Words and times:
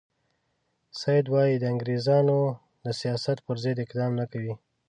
سید 1.01 1.25
وایي 1.33 1.55
د 1.59 1.63
انګریزانو 1.73 2.37
د 2.85 2.87
سیاست 3.01 3.37
پر 3.45 3.55
ضد 3.63 3.77
اقدام 3.85 4.11
نه 4.21 4.25
کوي. 4.31 4.53